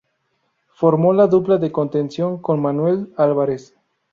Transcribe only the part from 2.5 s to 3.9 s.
Manuel Álvarez.